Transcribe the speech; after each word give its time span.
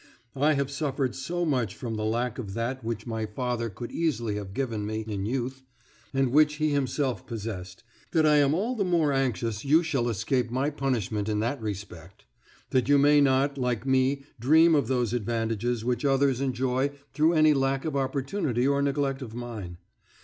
I 0.35 0.53
have 0.53 0.71
suffered 0.71 1.13
so 1.13 1.45
much 1.45 1.75
from 1.75 1.93
the 1.93 2.03
lack 2.05 2.39
of 2.39 2.55
that 2.55 2.83
which 2.83 3.05
my 3.05 3.27
father 3.27 3.69
could 3.69 3.91
easily 3.91 4.33
have 4.33 4.55
given 4.55 4.83
me 4.83 5.05
in 5.07 5.27
youth, 5.27 5.61
and 6.11 6.31
which 6.31 6.55
he 6.55 6.71
himself 6.71 7.27
possessed, 7.27 7.83
that 8.09 8.25
I 8.25 8.37
am 8.37 8.55
all 8.55 8.75
the 8.75 8.83
more 8.83 9.13
anxious 9.13 9.63
you 9.63 9.83
shall 9.83 10.09
escape 10.09 10.49
my 10.49 10.71
punishment 10.71 11.29
in 11.29 11.39
that 11.41 11.61
respect; 11.61 12.25
that 12.71 12.89
you 12.89 12.97
may 12.97 13.21
not, 13.21 13.59
like 13.59 13.85
me, 13.85 14.23
dream 14.39 14.73
of 14.73 14.87
those 14.87 15.13
advantages 15.13 15.85
which 15.85 16.03
others 16.03 16.41
enjoy 16.41 16.89
through 17.13 17.33
any 17.33 17.53
lack 17.53 17.85
of 17.85 17.95
opportunity 17.95 18.67
or 18.67 18.81
neglect 18.81 19.21
of 19.21 19.35
mine. 19.35 19.77